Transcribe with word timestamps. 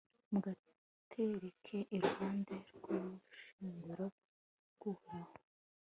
mugatereke 0.31 1.77
iruhande 1.95 2.53
rw'ubushyinguro 2.75 4.05
bw'uhoraho 4.73 5.33